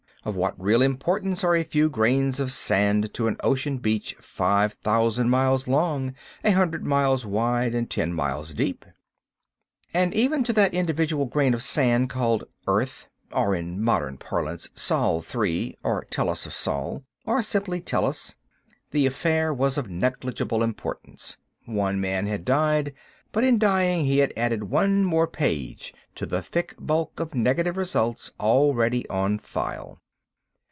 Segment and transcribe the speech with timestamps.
[0.23, 4.73] Of what real importance are a few grains of sand to an ocean beach five
[4.73, 8.85] thousand miles long, a hundred miles wide, and ten miles deep?
[9.95, 15.75] And even to that individual grain of sand called "Earth"—or, in modern parlance, "Sol Three,"
[15.81, 21.35] or "Tellus of Sol", or simply "Tellus"—the affair was of negligible importance.
[21.65, 22.93] One man had died;
[23.31, 27.75] but, in dying, he had added one more page to the thick bulk of negative
[27.75, 29.97] results already on file.